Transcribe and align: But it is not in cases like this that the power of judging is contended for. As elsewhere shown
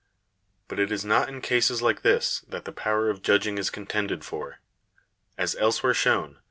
But 0.67 0.79
it 0.79 0.91
is 0.91 1.05
not 1.05 1.29
in 1.29 1.41
cases 1.41 1.83
like 1.83 2.01
this 2.01 2.39
that 2.47 2.65
the 2.65 2.71
power 2.71 3.11
of 3.11 3.21
judging 3.21 3.59
is 3.59 3.69
contended 3.69 4.25
for. 4.25 4.57
As 5.37 5.55
elsewhere 5.57 5.93
shown 5.93 6.39